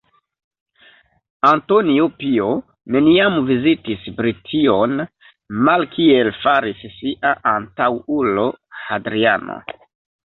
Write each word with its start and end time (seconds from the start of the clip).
Antonino 1.49 2.07
Pio 2.21 2.47
neniam 2.95 3.37
vizitis 3.51 4.07
Brition, 4.21 4.97
malkiel 5.69 6.33
faris 6.41 6.83
sia 6.97 7.35
antaŭulo 7.57 8.49
Hadriano. 8.87 9.61